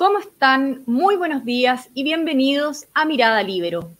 [0.00, 0.82] ¿Cómo están?
[0.86, 3.90] Muy buenos días y bienvenidos a Mirada Libero.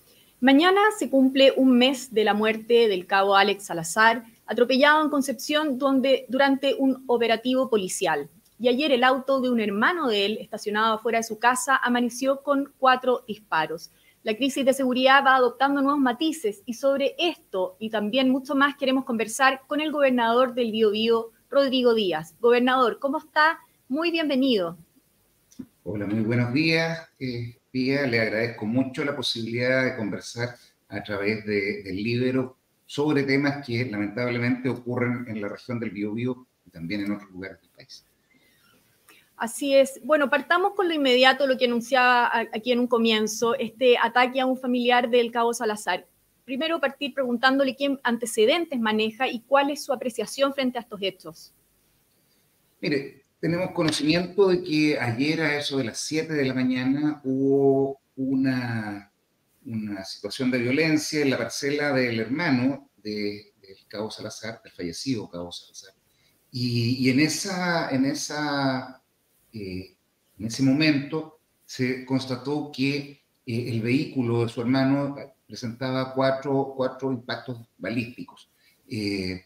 [0.40, 5.76] Mañana se cumple un mes de la muerte del cabo Alex Salazar, atropellado en Concepción
[5.76, 8.30] donde, durante un operativo policial.
[8.58, 12.42] Y ayer el auto de un hermano de él, estacionado afuera de su casa, amaneció
[12.42, 13.90] con cuatro disparos.
[14.22, 18.74] La crisis de seguridad va adoptando nuevos matices y sobre esto y también mucho más
[18.74, 22.36] queremos conversar con el gobernador del Biobío, Rodrigo Díaz.
[22.40, 23.58] Gobernador, ¿cómo está?
[23.86, 24.78] Muy bienvenido.
[25.82, 27.08] Hola, muy buenos días.
[27.18, 30.50] Eh, Pía, le agradezco mucho la posibilidad de conversar
[30.88, 36.46] a través de, del Libero sobre temas que lamentablemente ocurren en la región del Biobío
[36.66, 38.04] y también en otros lugares del país.
[39.38, 39.98] Así es.
[40.04, 44.44] Bueno, partamos con lo inmediato, lo que anunciaba aquí en un comienzo, este ataque a
[44.44, 46.06] un familiar del cabo Salazar.
[46.44, 51.54] Primero partir preguntándole qué antecedentes maneja y cuál es su apreciación frente a estos hechos.
[52.82, 58.00] Mire, tenemos conocimiento de que ayer a eso de las 7 de la mañana hubo
[58.16, 59.10] una,
[59.64, 65.30] una situación de violencia en la parcela del hermano de, del Cabo Salazar, del fallecido
[65.30, 65.94] Cabo Salazar.
[66.50, 69.02] Y, y en, esa, en, esa,
[69.52, 69.96] eh,
[70.38, 77.10] en ese momento se constató que eh, el vehículo de su hermano presentaba cuatro, cuatro
[77.10, 78.50] impactos balísticos.
[78.86, 79.44] Eh,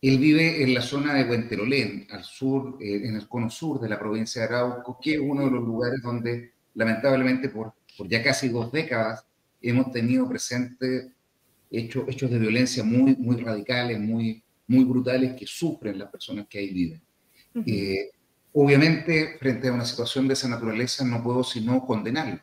[0.00, 3.88] él vive en la zona de Huenterolén, al sur, eh, en el cono sur de
[3.88, 8.22] la provincia de Arauco, que es uno de los lugares donde lamentablemente por, por ya
[8.22, 9.26] casi dos décadas
[9.60, 11.08] hemos tenido presentes
[11.70, 16.58] hechos, hechos de violencia muy, muy radicales, muy, muy brutales que sufren las personas que
[16.60, 17.02] ahí viven.
[17.54, 17.64] Uh -huh.
[17.66, 18.10] eh,
[18.52, 22.40] obviamente, frente a una situación de esa naturaleza, no puedo sino condenarlo.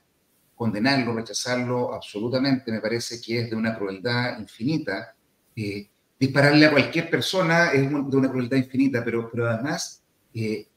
[0.56, 5.16] Condenarlo, rechazarlo absolutamente, me parece que es de una crueldad infinita.
[5.56, 5.90] Eh,
[6.26, 10.02] dispararle a cualquier persona es de una crueldad infinita, pero, pero además
[10.34, 10.68] eh,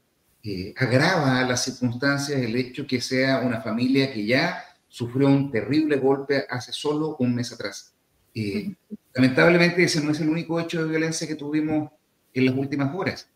[0.43, 5.97] eh, agrava las circunstancias el hecho que sea una familia que ya sufrió un terrible
[5.97, 7.93] golpe hace solo un mes atrás.
[8.33, 8.73] Eh,
[9.13, 11.91] lamentablemente ese no es el único hecho de violencia que tuvimos
[12.33, 13.27] en las últimas horas.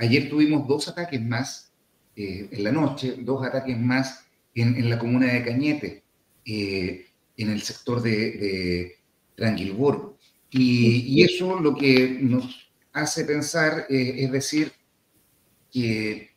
[0.00, 1.72] Ayer tuvimos dos ataques más
[2.16, 4.24] en la noche, dos ataques más
[4.54, 6.02] en, en la comuna de Cañete,
[6.44, 8.98] en el sector de, de.
[10.50, 14.72] Y, y, eso lo que nos hace pensar eh, es decir
[15.70, 16.30] que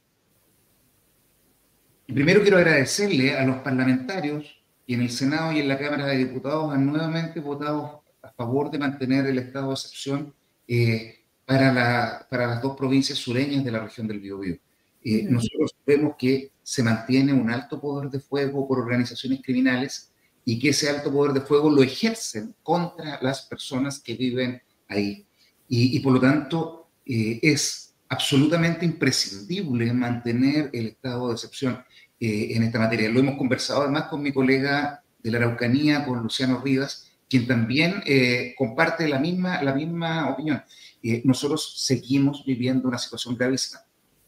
[2.07, 6.17] primero quiero agradecerle a los parlamentarios que en el Senado y en la Cámara de
[6.17, 10.33] Diputados han nuevamente votado a favor de mantener el estado de excepción
[10.67, 14.57] eh, para, la, para, las dos provincias sureñas de la región del Biobío.
[15.03, 20.10] Eh, nosotros vemos que se mantiene un alto poder de fuego por organizaciones criminales
[20.45, 25.25] y que ese alto poder de fuego lo ejercen contra las personas que viven ahí.
[25.67, 31.83] Y, y por lo tanto eh, es absolutamente imprescindible mantener el estado de excepción
[32.19, 33.09] eh, en esta materia.
[33.09, 38.03] Lo hemos conversado además con mi colega de la Araucanía, con Luciano Rivas, quien también
[38.05, 40.61] eh, comparte la misma, la misma opinión.
[41.01, 43.81] Eh, nosotros seguimos viviendo una situación gravísima.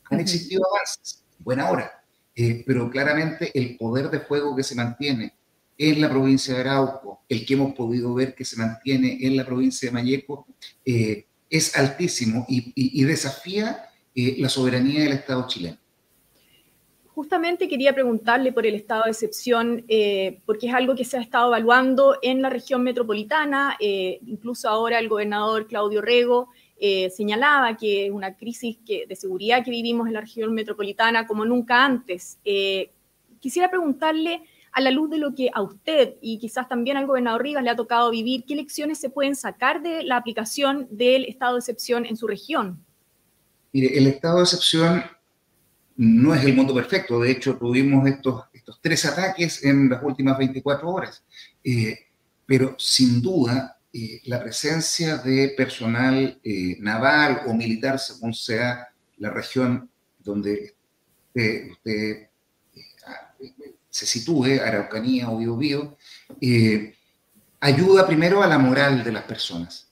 [0.09, 1.91] Han existido avances, buena hora,
[2.33, 5.33] eh, pero claramente el poder de fuego que se mantiene
[5.77, 9.45] en la provincia de Arauco, el que hemos podido ver que se mantiene en la
[9.45, 10.47] provincia de Mayeco,
[10.85, 13.85] eh, es altísimo y, desafía
[14.15, 15.77] eh, la soberanía del Estado chileno.
[17.13, 21.21] Justamente quería preguntarle por el estado de excepción, eh, porque es algo que se ha
[21.21, 26.49] estado evaluando en la región metropolitana, incluso ahora el gobernador Claudio Rego
[27.15, 31.85] señalaba que es una crisis de seguridad que vivimos en la región metropolitana como nunca
[31.85, 32.39] antes.
[33.39, 34.41] quisiera preguntarle
[34.73, 37.69] a la luz de lo que a usted y quizás también al gobernador Rivas le
[37.69, 42.05] ha tocado vivir, ¿qué lecciones se pueden sacar de la aplicación del estado de excepción
[42.05, 42.83] en su región?
[43.71, 45.03] Mire, el estado de excepción
[45.95, 50.37] no es el mundo perfecto, de hecho tuvimos estos, estos tres ataques en las últimas
[50.39, 51.23] 24 horas,
[51.63, 52.07] eh,
[52.45, 58.87] pero sin duda eh, la presencia de personal eh, naval o militar, según sea
[59.17, 59.87] la región
[60.17, 60.73] donde
[61.27, 62.27] usted, usted
[63.93, 65.97] se sitúe, Araucanía o Biobío,
[66.41, 66.95] eh,
[67.59, 69.87] ayuda primero a la moral de las personas.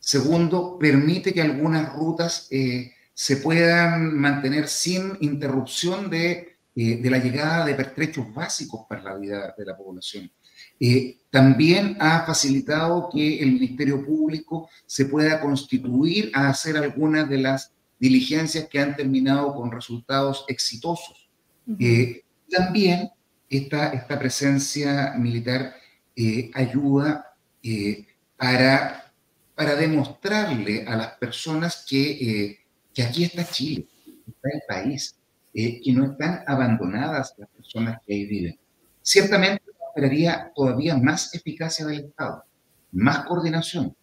[0.00, 7.18] Segundo, permite que algunas rutas eh, se puedan mantener sin interrupción de, eh, de, la
[7.18, 10.32] llegada de pertrechos básicos para la vida de la población.
[10.80, 17.38] Eh, también ha facilitado que el Ministerio Público se pueda constituir a hacer algunas de
[17.38, 21.28] las diligencias que han terminado con resultados exitosos.
[21.66, 22.22] -huh.
[22.50, 23.10] también
[23.56, 25.74] esta, esta presencia militar
[26.16, 28.06] eh, ayuda eh,
[28.36, 29.12] para,
[29.54, 32.58] para demostrarle a las personas que, eh,
[32.92, 33.86] que aquí está Chile,
[34.26, 35.16] está el país,
[35.52, 38.58] eh, que no están abandonadas las personas que ahí viven.
[39.02, 42.44] Ciertamente esperaría todavía más eficacia del Estado,
[42.92, 43.94] más coordinación,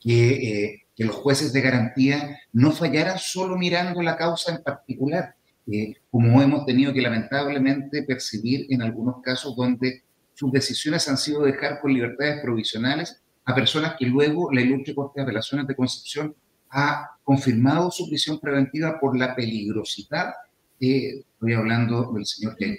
[0.00, 5.34] que, eh, que los jueces de garantía no fallaran solo mirando la causa en particular,
[5.66, 10.02] eh, como hemos tenido que lamentablemente percibir en algunos casos donde
[10.34, 15.20] sus decisiones han sido dejar con libertades provisionales a personas que luego la ilustre Corte
[15.20, 16.34] de Apelaciones de Concepción
[16.70, 20.32] ha confirmado su prisión preventiva por la peligrosidad.
[20.80, 22.78] Eh, estoy hablando del señor que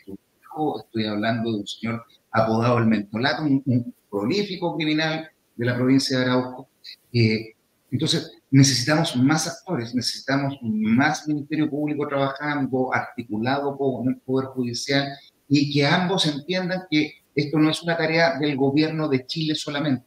[0.83, 6.25] estoy hablando de un señor apodado el Mentolato, un, prolífico criminal de la provincia de
[6.25, 6.67] Arauco.
[7.13, 7.50] Eh,
[7.91, 15.09] entonces, necesitamos más actores, necesitamos más Ministerio Público trabajando, articulado con el Poder Judicial
[15.49, 20.05] y que ambos entiendan que esto no es una tarea del gobierno de Chile solamente.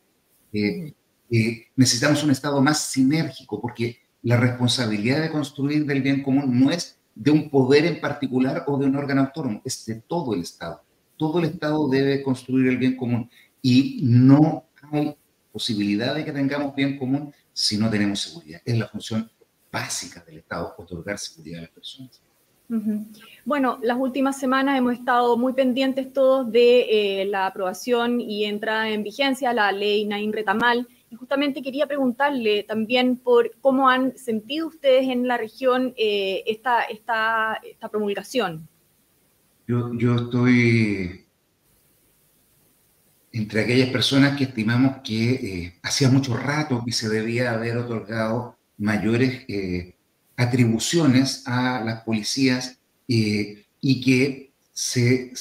[0.53, 0.95] Eh,
[1.31, 6.71] eh, necesitamos un Estado más sinérgico porque la responsabilidad de construir del bien común no
[6.71, 10.41] es de un poder en particular o de un órgano autónomo, es de todo el
[10.41, 10.83] Estado.
[11.19, 13.29] Todo el Estado debe construir el bien común
[13.61, 15.15] y no hay
[15.53, 18.61] posibilidad de que tengamos bien común si no tenemos seguridad.
[18.65, 19.31] Es la función
[19.73, 22.21] básica del Estado, otorgar seguridad a las personas.
[23.45, 28.89] Bueno, las últimas semanas hemos estado muy pendientes todos de eh, la aprobación y entrada
[28.89, 30.89] en vigencia de la ley Nain Retamal.
[31.11, 36.83] Y justamente quería preguntarle también por cómo han sentido ustedes en la región eh, esta,
[36.83, 38.67] esta, esta, promulgación.
[39.69, 41.24] Yo, yo estoy
[43.35, 48.57] entre aquellas personas que estimamos que eh, hacía mucho rato que se debía haber otorgado
[48.79, 49.97] mayores eh,
[50.37, 52.79] atribuciones a las policías
[53.09, 55.33] eh, y que se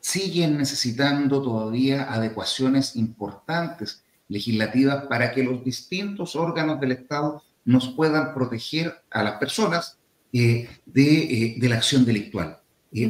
[0.00, 8.32] siguen necesitando todavía adecuaciones importantes legislativas para que los distintos órganos del Estado nos puedan
[8.32, 9.98] proteger a las personas
[10.32, 12.58] de, de, la acción delictual.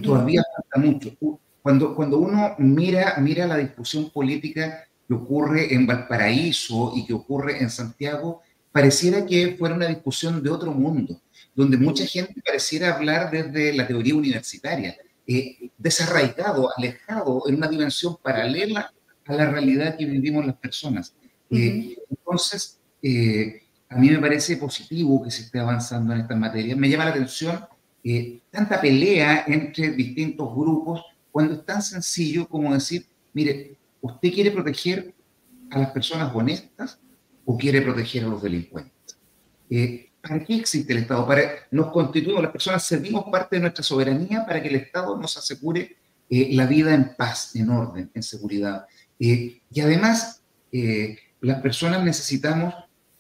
[0.02, 1.16] Todavía falta mucho.
[1.64, 7.62] Cuando, cuando uno mira, mira la discusión política que ocurre en Valparaíso y que ocurre
[7.62, 11.22] en Santiago, pareciera que fuera una discusión de otro mundo,
[11.54, 14.94] donde mucha gente pareciera hablar desde la teoría universitaria,
[15.26, 18.92] eh, desarraigado, alejado en una dimensión paralela
[19.24, 21.14] a la realidad que vivimos las personas.
[21.48, 26.76] Eh, entonces, eh, a mí me parece positivo que se esté avanzando en estas materias.
[26.76, 27.58] Me llama la atención
[28.50, 31.00] tanta pelea entre distintos grupos
[31.34, 35.12] cuando es tan sencillo como decir, mire, ¿usted quiere proteger
[35.68, 37.00] a las personas honestas
[37.44, 39.18] o quiere proteger a los delincuentes?
[39.68, 41.26] Eh, ¿Para qué existe el Estado?
[41.26, 41.42] Para,
[41.72, 45.96] nos constituimos, las personas servimos parte de nuestra soberanía para que el Estado nos asegure
[46.30, 48.86] eh, la vida en paz, en orden, en seguridad.
[49.18, 50.40] Eh, y además,
[51.40, 52.74] las personas necesitamos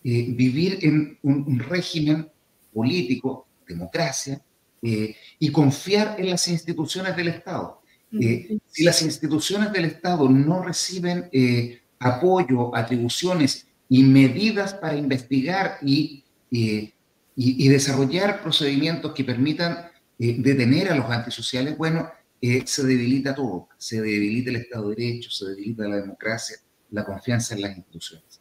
[0.04, 2.30] vivir en un, un, régimen
[2.72, 4.40] político, democracia,
[4.80, 7.80] y confiar en las instituciones del Estado.
[8.20, 15.78] Eh, si las instituciones del Estado no reciben eh, apoyo, atribuciones y medidas para investigar
[15.82, 22.08] y, y, desarrollar procedimientos que permitan eh, detener a los antisociales, bueno,
[22.40, 26.56] se debilita todo, se debilita el Estado de Derecho, se debilita la democracia,
[26.90, 28.40] la confianza en las instituciones.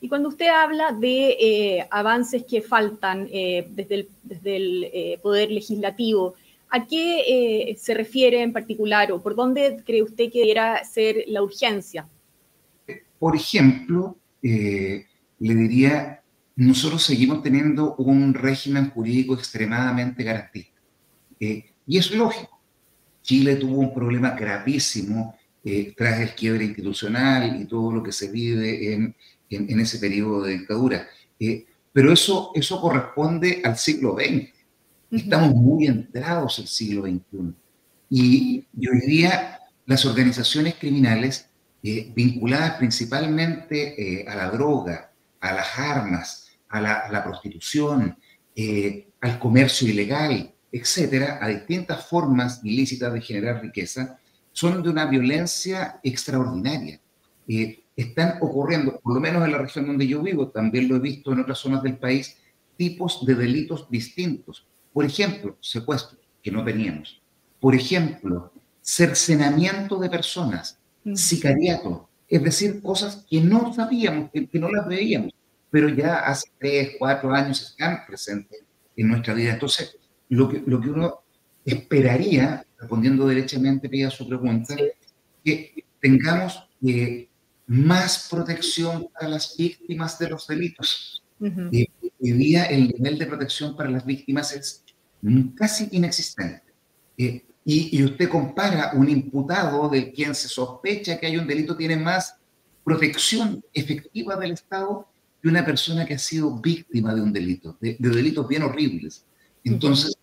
[0.00, 6.36] Y cuando usted habla de avances que faltan desde el, desde el Poder Legislativo,
[6.70, 11.24] ¿A qué eh, se refiere en particular o por dónde cree usted que debiera ser
[11.28, 12.08] la urgencia?
[13.18, 15.06] Por ejemplo, eh,
[15.38, 16.22] le diría,
[16.56, 20.80] nosotros seguimos teniendo un régimen jurídico extremadamente garantista.
[21.38, 22.60] Eh, y es lógico.
[23.22, 25.36] Chile tuvo un problema gravísimo
[25.96, 29.16] tras el quiebre institucional y todo lo que se vive en,
[29.80, 31.08] ese periodo de dictadura.
[31.92, 34.55] pero eso, eso corresponde al siglo XX
[35.16, 37.54] Estamos muy entrados el siglo XXI.
[38.10, 41.48] Y, hoy día las organizaciones criminales
[41.82, 48.18] eh, vinculadas principalmente eh, a la droga, a las armas, a la, prostitución,
[48.54, 54.18] eh, al comercio ilegal, etcétera, a distintas formas ilícitas de generar riqueza,
[54.52, 57.00] son de una violencia extraordinaria.
[57.96, 61.32] están ocurriendo, por lo menos en la región donde yo vivo, también lo he visto
[61.32, 62.36] en otras zonas del país,
[62.76, 67.20] tipos de delitos distintos por ejemplo, secuestros que no teníamos.
[67.60, 68.50] Por ejemplo,
[68.80, 71.14] cercenamiento de personas, mm.
[71.14, 75.34] sicariato, es decir, cosas que no sabíamos, que, no las veíamos,
[75.70, 78.62] pero ya hace tres, cuatro años están presentes
[78.96, 79.52] en nuestra vida.
[79.52, 79.98] Entonces,
[80.30, 81.20] lo que, lo que uno
[81.62, 84.74] esperaría, respondiendo derechamente a su pregunta,
[85.44, 87.28] que tengamos eh,
[87.66, 91.22] más protección para las víctimas de los delitos.
[91.38, 94.85] hoy día el nivel de protección para las víctimas es
[95.54, 96.62] casi inexistente.
[97.18, 101.76] Eh, y, y, usted compara un imputado de quien se sospecha que hay un delito,
[101.76, 102.36] tiene más
[102.84, 105.08] protección efectiva del Estado
[105.42, 109.24] que una persona que ha sido víctima de un delito, de, delitos bien horribles.
[109.64, 110.14] Entonces,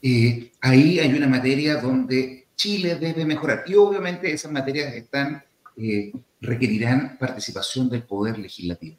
[0.00, 3.64] eh, ahí hay una materia donde Chile debe mejorar.
[3.66, 5.42] Y obviamente esas materias están,
[5.76, 8.96] eh, requerirán participación del Poder Legislativo.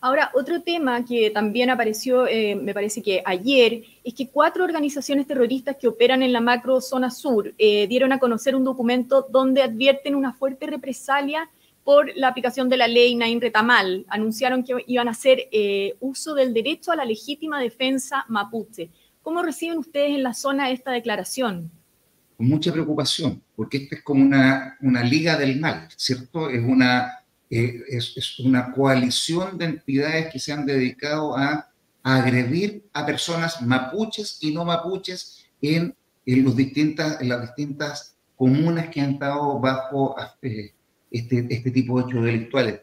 [0.00, 5.26] Ahora, otro tema que también apareció, eh, me parece que ayer, es que cuatro organizaciones
[5.26, 10.14] terroristas que operan en la macro zona sur dieron a conocer un documento donde advierten
[10.14, 11.48] una fuerte represalia
[11.84, 14.04] por la aplicación de la ley Nain Retamal.
[14.08, 18.90] Anunciaron que iban a hacer eh, uso del derecho a la legítima defensa mapuche.
[19.22, 21.70] ¿Cómo reciben ustedes en la zona esta declaración?
[22.36, 26.50] Con mucha preocupación, porque esta es como una liga del mal, ¿cierto?
[26.50, 27.21] Es una,
[27.52, 31.68] es, una coalición de entidades que se han dedicado a,
[32.04, 35.94] agredir a personas mapuches y no mapuches en,
[36.26, 40.16] en, los distintas, en las distintas comunas que han estado bajo...
[40.42, 40.74] Eh,
[41.12, 42.80] este, este tipo de hechos delictuales,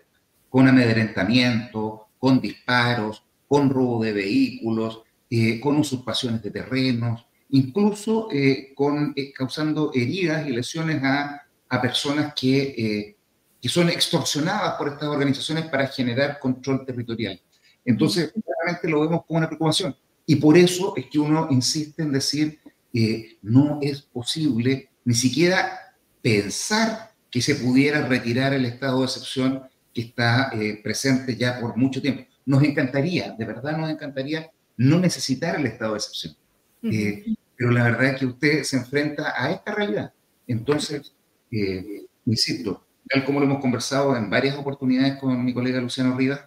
[0.49, 8.71] con amedrentamiento, con disparos, con robo de vehículos, eh, con usurpaciones de terrenos, incluso eh,
[8.75, 13.17] con, eh, causando heridas y lesiones a, a personas que,
[13.61, 17.39] que son extorsionadas por estas organizaciones para generar control territorial.
[17.83, 19.95] Entonces, claramente lo vemos como una preocupación.
[20.25, 22.59] Y por eso es que uno insiste en decir
[22.93, 29.63] que no es posible ni siquiera pensar que se pudiera retirar el estado de excepción
[29.93, 32.25] que está eh, presente ya por mucho tiempo.
[32.45, 36.35] Nos encantaría, de verdad nos encantaría no necesitar el estado de excepción.
[36.83, 40.13] Eh, pero la verdad es que usted se enfrenta a esta realidad.
[40.47, 41.13] Entonces,
[41.51, 46.41] eh, insisto, tal como lo hemos conversado en varias oportunidades con mi colega Luciano Rivas,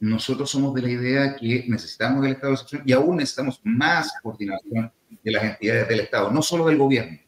[0.00, 4.12] nosotros somos de la idea que necesitamos el estado de excepción y aún necesitamos más
[4.22, 7.18] coordinación de las entidades del Estado, no solo del gobierno.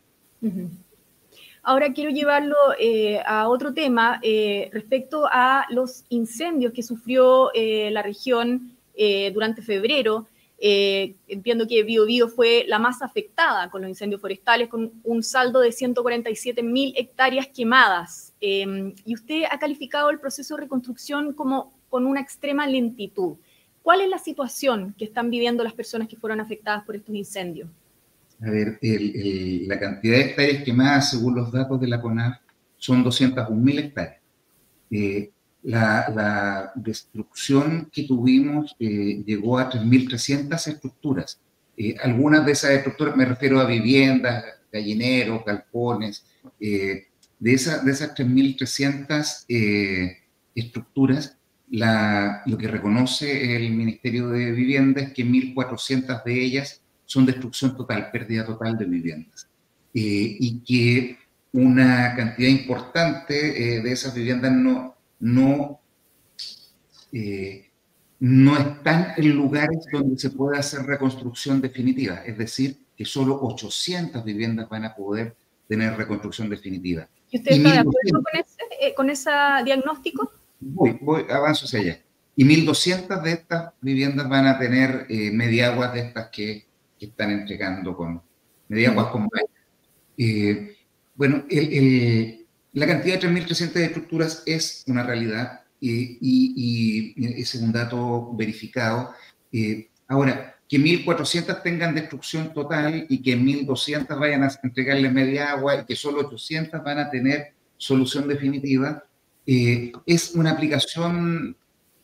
[1.62, 7.90] Ahora quiero llevarlo eh, a otro tema eh, respecto a los incendios que sufrió eh,
[7.90, 8.76] la región
[9.32, 10.28] durante febrero.
[10.58, 15.60] entiendo que Bio, Bio fue la más afectada con los incendios forestales, con un saldo
[15.60, 18.31] de 147 mil hectáreas quemadas.
[18.42, 23.36] Y usted ha calificado el proceso de reconstrucción como con una extrema lentitud.
[23.82, 27.68] ¿Cuál es la situación que están viviendo las personas que fueron afectadas por estos incendios?
[28.40, 32.38] A ver, la cantidad de hectáreas quemadas, según los datos de la CONAF,
[32.76, 34.20] son 201.000 hectáreas.
[34.90, 35.30] Eh,
[35.62, 41.40] la, destrucción que tuvimos eh, llegó a 3.300 estructuras.
[41.76, 46.24] Eh, algunas de esas estructuras, me refiero a viviendas, gallineros, galpones,
[47.42, 47.50] de,
[47.84, 50.16] de esas 3.300
[50.54, 51.36] estructuras,
[51.72, 58.10] lo que reconoce el Ministerio de Vivienda es que 1.400 de ellas son destrucción total,
[58.10, 59.48] pérdida total de viviendas.
[59.94, 61.18] Eh, y que
[61.52, 65.80] una cantidad importante eh, de esas viviendas no, no,
[67.12, 67.70] eh,
[68.20, 72.22] no están en lugares donde se pueda hacer reconstrucción definitiva.
[72.24, 75.36] Es decir, que solo 800 viviendas van a poder
[75.68, 77.08] tener reconstrucción definitiva.
[77.32, 79.30] ¿Y usted está de acuerdo con ese, con ese
[79.64, 80.30] diagnóstico?
[80.60, 82.02] Voy, voy, avanzo hacia allá.
[82.36, 86.66] Y 1.200 de estas viviendas van a tener media aguas de estas que
[87.02, 88.22] que están entregando con
[88.68, 89.28] medidas con
[90.16, 90.76] eh,
[91.16, 91.44] bueno,
[92.74, 99.10] la cantidad de 3.300 estructuras es una realidad y, y, ese es un dato verificado.
[99.50, 105.76] Eh, ahora, que 1.400 tengan destrucción total y que 1.200 vayan a entregarle media agua
[105.76, 109.04] y que solo 800 van a tener solución definitiva,
[109.46, 111.54] eh, es una aplicación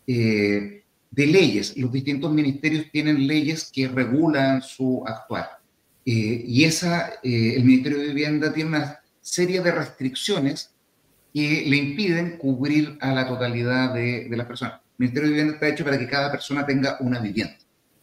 [0.07, 0.83] de
[1.27, 1.79] leyes.
[1.79, 5.49] Los distintos ministerios tienen leyes que regulan su actuar.
[6.05, 10.75] Eh, y esa, eh, el Ministerio de Vivienda tiene una serie de restricciones
[11.33, 14.75] que le impiden cubrir a la totalidad de, de las personas.
[14.99, 17.57] El Ministerio de Vivienda está hecho para que cada persona tenga una vivienda.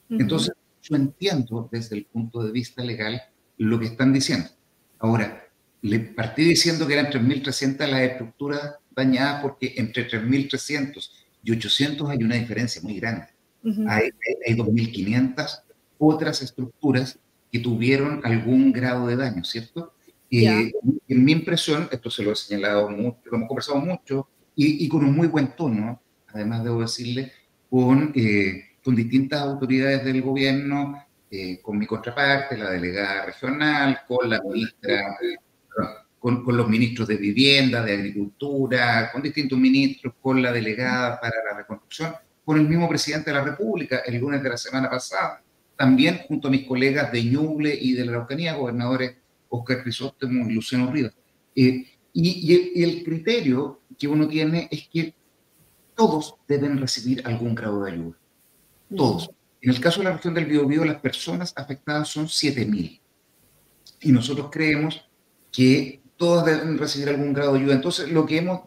[0.09, 3.21] Entonces, yo entiendo desde el punto de vista legal
[3.57, 4.49] lo que están diciendo.
[4.99, 5.47] Ahora,
[5.81, 11.09] le partí diciendo que eran 3.300 las estructuras dañadas porque entre 3.300
[11.43, 13.27] y 800 hay una diferencia muy grande.
[13.87, 14.11] Hay,
[14.45, 15.61] hay 2.500
[15.97, 17.17] otras estructuras
[17.51, 19.93] que tuvieron algún grado de daño, ¿cierto?
[20.29, 20.73] Y en
[21.07, 25.15] mi impresión, esto se lo he señalado mucho, lo hemos conversado mucho, y, con un
[25.15, 27.31] muy buen tono, además debo decirle,
[27.69, 34.29] con, eh, con distintas autoridades del gobierno, eh, con mi contraparte, la delegada regional, con
[34.29, 35.17] la ministra
[36.19, 41.57] con, los ministros de Vivienda, de Agricultura, con distintos ministros, con la delegada para la
[41.57, 42.13] reconstrucción,
[42.43, 45.41] con el mismo presidente de la República el lunes de la semana pasada.
[45.75, 49.15] también junto a mis colegas de Ñuble y de la Araucanía, gobernadores
[49.49, 51.13] Oscar Crisóstomo y Luciano Rivas.
[51.55, 55.15] Eh, y, el, criterio que uno tiene es que
[55.95, 58.17] todos deben recibir algún grado de ayuda.
[58.95, 59.29] Todos.
[59.61, 63.01] En el caso de la región del Biobío, las personas afectadas son 7.000.
[64.01, 65.09] Y nosotros creemos
[65.51, 67.75] que todos deben recibir algún grado de ayuda.
[67.75, 68.61] Entonces, lo que hemos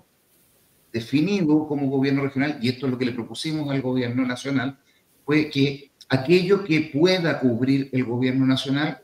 [0.92, 4.78] definido como gobierno regional, y esto es lo que le propusimos al gobierno nacional,
[5.24, 9.02] fue que aquello que pueda cubrir el gobierno nacional,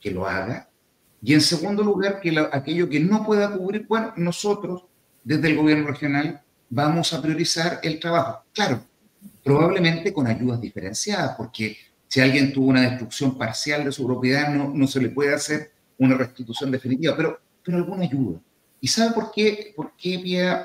[0.00, 0.70] que lo haga,
[1.22, 4.84] y en segundo lugar, que aquello que no pueda cubrir, bueno, nosotros
[5.22, 8.44] desde el gobierno regional vamos a priorizar el trabajo.
[8.52, 8.84] Claro,
[9.44, 11.76] probablemente con ayudas diferenciadas, porque
[12.08, 15.72] si alguien tuvo una destrucción parcial de su propiedad, no, no se le puede hacer
[15.98, 18.40] una restitución definitiva, pero, pero alguna ayuda.
[18.80, 20.20] ¿Y sabe por qué, por qué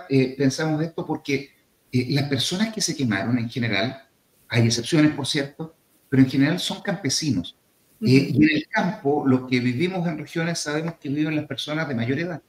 [0.10, 1.06] eh, pensamos esto?
[1.06, 1.52] Porque
[1.92, 4.08] eh, las personas que se quemaron en general,
[4.50, 5.74] hay excepciones por cierto,
[6.10, 7.56] pero en general son campesinos
[8.02, 11.88] eh, y en el campo, los que vivimos en regiones sabemos que viven las personas
[11.88, 12.42] de mayor edad,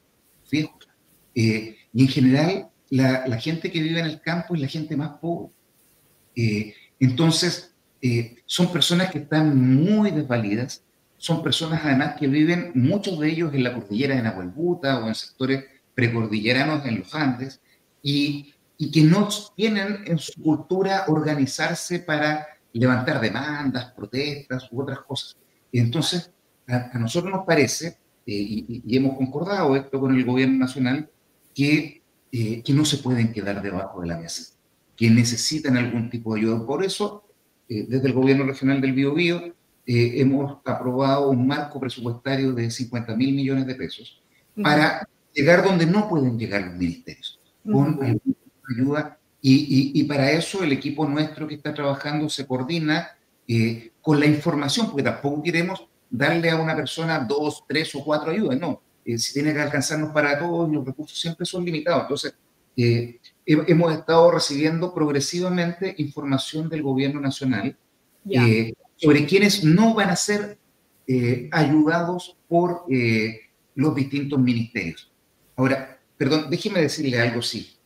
[0.51, 0.87] viejos.
[1.33, 5.53] Y en general, la, gente que vive en el campo es la gente más pobre.
[6.35, 7.73] Eh, entonces,
[8.45, 10.83] son personas que están muy desvalidas,
[11.17, 15.13] son personas además que viven, muchos de ellos en la cordillera de Nahuelbuta o en
[15.13, 17.61] sectores precordilleranos en los Andes,
[18.01, 24.99] y, y que no tienen en su cultura organizarse para levantar demandas, protestas u otras
[25.01, 25.37] cosas.
[25.71, 26.31] Entonces,
[26.67, 31.09] a, nosotros nos parece, eh, y, hemos concordado esto con el gobierno nacional,
[31.53, 34.53] que, eh, que no se pueden quedar debajo de la mesa,
[35.01, 36.63] que necesitan algún tipo de ayuda.
[36.63, 37.23] Por eso,
[37.67, 43.33] eh, desde el gobierno regional del Biobío, hemos aprobado un marco presupuestario de 50 mil
[43.33, 44.21] millones de pesos
[44.61, 47.99] para llegar donde no pueden llegar los ministerios, con
[48.69, 49.17] ayuda.
[49.41, 53.09] Y, y, para eso el equipo nuestro que está trabajando se coordina
[53.53, 58.31] eh, con la información, porque tampoco queremos darle a una persona dos, tres o cuatro
[58.31, 58.81] ayudas, no.
[59.03, 62.03] Eh, si tiene que alcanzarnos para todos, los recursos siempre son limitados.
[62.03, 62.33] Entonces,
[62.77, 63.19] eh,
[63.67, 67.75] hemos estado recibiendo progresivamente información del gobierno nacional
[68.95, 70.57] sobre quienes no van a ser
[71.51, 72.85] ayudados por
[73.75, 75.11] los distintos ministerios.
[75.55, 77.77] Ahora, perdón, déjeme decirle algo, sí.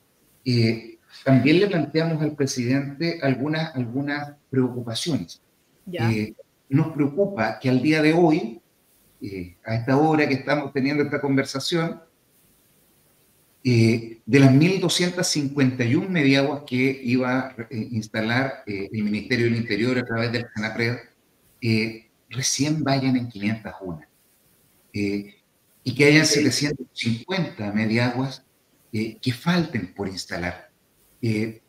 [1.23, 5.41] también le planteamos al presidente algunas, algunas preocupaciones.
[5.91, 6.34] Eh,
[6.69, 8.62] nos preocupa que al día de hoy,
[9.21, 12.01] eh, a esta hora que estamos teniendo esta conversación,
[13.65, 20.32] eh, de las 1.251 mediaguas que iba a instalar el Ministerio del Interior a través
[20.32, 20.97] del CANAPRED,
[22.30, 24.01] recién vayan en 501.
[24.93, 28.43] y que hayan 750 mediaguas
[28.91, 30.69] que falten por instalar.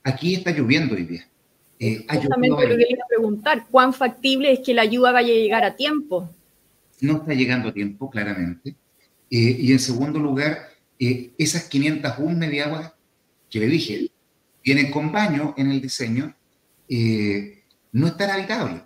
[0.04, 1.26] aquí está lloviendo hoy día.
[1.78, 5.36] Eh, Justamente lo que iba a preguntar, ¿cuán factible es que la ayuda vaya a
[5.36, 6.30] llegar a tiempo?
[7.00, 8.70] No está llegando a tiempo, claramente.
[9.30, 10.58] Eh, y en segundo lugar,
[10.98, 12.92] eh, esas 501 mediaguas
[13.50, 14.10] que le dije,
[14.64, 16.34] vienen con baño en el diseño,
[17.92, 18.82] no están habitables.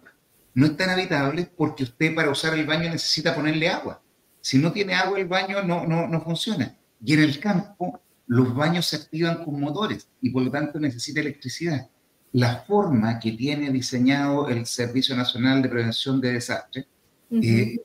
[0.53, 4.03] No están habitables porque usted para usar el baño necesita ponerle agua.
[4.41, 6.77] Si no tiene agua, el baño no, no, no funciona.
[7.05, 11.21] Y en el campo, los baños se activan con motores y por lo tanto necesita
[11.21, 11.89] electricidad
[12.33, 16.87] la forma que tiene diseñado el Servicio Nacional de Prevención de Desastres
[17.31, 17.77] eh,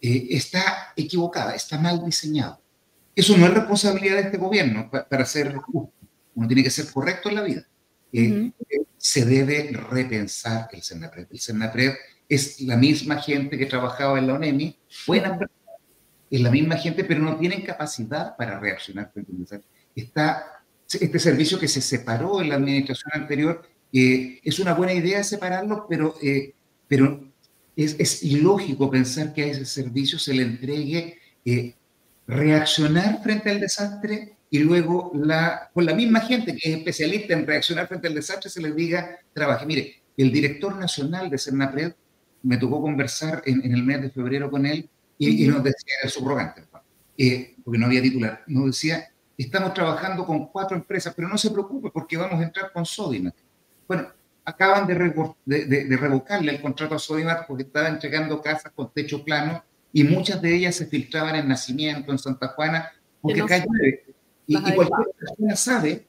[0.00, 2.60] eh, está equivocada, está mal diseñado.
[3.14, 5.92] Eso no es responsabilidad de este gobierno para ser justo.
[6.34, 7.66] Uno tiene que ser correcto en la vida.
[8.12, 8.52] Eh,
[8.96, 11.28] se debe repensar el CENAPRED.
[11.30, 11.94] El CENAPRED
[12.28, 15.38] es la misma gente que trabajaba en la ONEMI, buena
[16.30, 19.12] es la misma gente, pero no tienen capacidad para reaccionar.
[19.94, 23.62] Está este servicio que se separó en la administración anterior
[23.94, 26.52] es una buena idea separarlos, pero, eh,
[26.88, 27.32] pero
[27.76, 31.74] es, es, ilógico pensar que a ese servicio se le entregue eh,
[32.26, 37.46] reaccionar frente al desastre y luego la, con la misma gente que es especialista en
[37.46, 39.66] reaccionar frente al desastre se le diga, trabaje.
[39.66, 41.92] Mire, el director nacional de CERNAPRED
[42.42, 46.64] me tocó conversar en, el mes de febrero con él y, nos decía, era subrogante,
[47.16, 51.50] eh, porque no había titular, nos decía, estamos trabajando con cuatro empresas, pero no se
[51.50, 53.34] preocupe porque vamos a entrar con Sodimac.
[53.88, 54.08] Bueno,
[54.44, 60.02] acaban de, revocarle el contrato a Sodimac porque estaba entregando casas con techo plano y
[60.02, 62.90] muchas de ellas se filtraban en Nacimiento, en Santa Juana,
[63.22, 64.04] porque acá llueve.
[64.46, 66.04] Y, cualquier persona sabe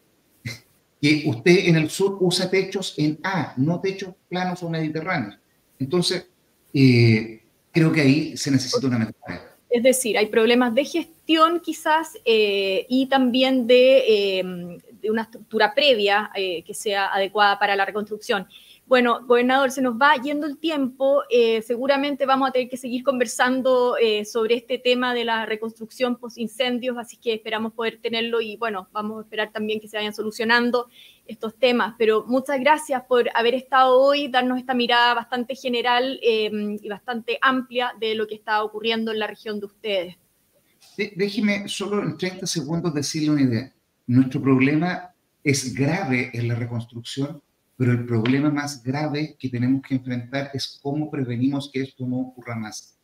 [1.00, 5.38] que usted en el sur usa techos en A, no techos planos o mediterráneos.
[5.78, 6.26] Entonces,
[6.74, 9.56] eh, creo que ahí se necesita una mejora.
[9.70, 13.98] Es decir, hay problemas de gestión quizás eh, y también de,
[14.40, 14.44] eh,
[15.02, 18.48] de una estructura previa eh, que sea adecuada para la reconstrucción.
[18.88, 21.24] Bueno, gobernador, se nos va yendo el tiempo.
[21.32, 26.18] Eh, seguramente vamos a tener que seguir conversando eh, sobre este tema de la reconstrucción
[26.18, 29.98] post incendios, así que esperamos poder tenerlo y bueno, vamos a esperar también que se
[29.98, 30.88] vayan solucionando
[31.26, 31.96] estos temas.
[31.98, 37.40] Pero muchas gracias por haber estado hoy, darnos esta mirada bastante general eh, y bastante
[37.42, 40.16] amplia de lo que está ocurriendo en la región de ustedes.
[40.96, 43.74] Déjeme solo en 30 segundos decirle una idea.
[44.06, 45.12] Nuestro problema
[45.44, 47.42] es grave en la reconstrucción,
[47.78, 52.18] pero el problema más grave que tenemos que enfrentar es cómo prevenimos que esto no
[52.18, 52.98] ocurra más.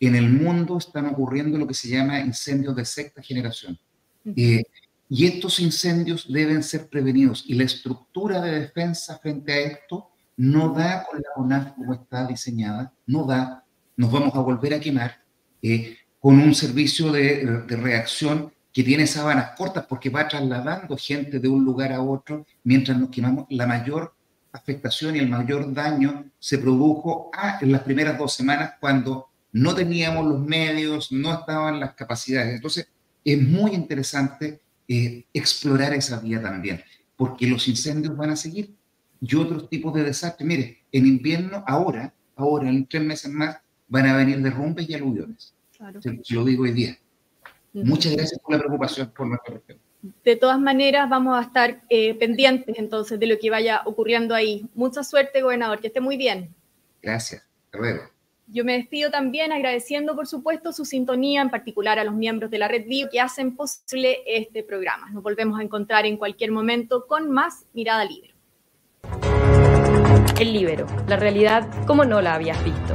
[0.00, 3.78] En el mundo están ocurriendo lo que se llama incendios de sexta generación.
[4.36, 4.62] Eh,
[5.08, 7.44] y estos incendios deben ser prevenidos.
[7.46, 12.26] Y la estructura de defensa frente a esto no da con la ONAF como está
[12.26, 13.64] diseñada, no da.
[13.96, 15.22] Nos vamos a volver a quemar
[15.62, 21.38] eh, con un servicio de, de reacción que tiene sábanas cortas porque va trasladando gente
[21.38, 23.46] de un lugar a otro mientras nos quemamos.
[23.50, 24.12] La mayor
[24.50, 30.26] afectación y el mayor daño se produjo en las primeras dos semanas cuando no teníamos
[30.26, 32.56] los medios, no estaban las capacidades.
[32.56, 32.88] Entonces,
[33.24, 36.82] es muy interesante eh, explorar esa vía también,
[37.16, 38.74] porque los incendios van a seguir
[39.20, 40.46] y otros tipos de desastres.
[40.46, 43.56] Mire, en invierno, ahora, ahora, en tres meses más,
[43.86, 45.54] van a venir derrumbes y aluviones.
[45.76, 46.00] Claro.
[46.30, 46.98] lo digo hoy día.
[47.74, 49.78] Muchas gracias por la preocupación por nuestra región.
[50.22, 54.68] De todas maneras, vamos a estar eh, pendientes entonces de lo que vaya ocurriendo ahí.
[54.74, 56.54] Mucha suerte, gobernador, que esté muy bien.
[57.02, 58.02] Gracias, luego.
[58.46, 62.58] Yo me despido también agradeciendo, por supuesto, su sintonía, en particular a los miembros de
[62.58, 65.10] la Red Vivo que hacen posible este programa.
[65.10, 68.34] Nos volvemos a encontrar en cualquier momento con más Mirada Libre.
[70.38, 72.94] El Libero, la realidad como no la habías visto.